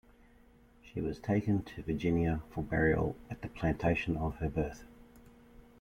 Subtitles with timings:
[0.81, 4.83] She was taken to Virginia for burial at the plantation of her birth.